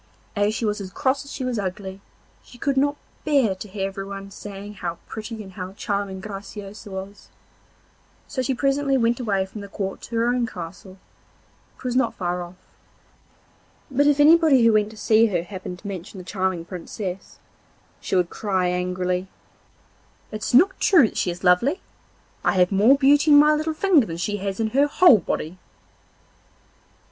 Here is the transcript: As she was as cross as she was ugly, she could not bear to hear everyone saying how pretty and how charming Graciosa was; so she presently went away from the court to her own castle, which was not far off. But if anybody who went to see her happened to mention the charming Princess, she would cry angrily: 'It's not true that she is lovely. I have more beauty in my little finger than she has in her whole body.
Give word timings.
As 0.35 0.55
she 0.55 0.65
was 0.65 0.81
as 0.81 0.89
cross 0.89 1.23
as 1.25 1.31
she 1.31 1.43
was 1.45 1.59
ugly, 1.59 2.01
she 2.41 2.57
could 2.57 2.75
not 2.75 2.95
bear 3.23 3.53
to 3.53 3.67
hear 3.67 3.87
everyone 3.87 4.31
saying 4.31 4.73
how 4.81 4.97
pretty 5.05 5.43
and 5.43 5.51
how 5.51 5.73
charming 5.73 6.19
Graciosa 6.19 6.89
was; 6.89 7.29
so 8.27 8.41
she 8.41 8.55
presently 8.55 8.97
went 8.97 9.19
away 9.19 9.45
from 9.45 9.61
the 9.61 9.67
court 9.67 10.01
to 10.01 10.15
her 10.15 10.25
own 10.27 10.47
castle, 10.47 10.97
which 11.77 11.83
was 11.83 11.95
not 11.95 12.15
far 12.15 12.41
off. 12.41 12.55
But 13.91 14.07
if 14.07 14.19
anybody 14.19 14.63
who 14.65 14.73
went 14.73 14.89
to 14.89 14.97
see 14.97 15.27
her 15.27 15.43
happened 15.43 15.77
to 15.77 15.87
mention 15.87 16.17
the 16.17 16.23
charming 16.23 16.65
Princess, 16.65 17.37
she 17.99 18.15
would 18.15 18.31
cry 18.31 18.69
angrily: 18.69 19.27
'It's 20.31 20.51
not 20.55 20.79
true 20.79 21.09
that 21.09 21.17
she 21.17 21.29
is 21.29 21.43
lovely. 21.43 21.79
I 22.43 22.53
have 22.53 22.71
more 22.71 22.97
beauty 22.97 23.29
in 23.29 23.37
my 23.37 23.53
little 23.53 23.75
finger 23.75 24.07
than 24.07 24.17
she 24.17 24.37
has 24.37 24.59
in 24.59 24.71
her 24.71 24.87
whole 24.87 25.19
body. 25.19 25.59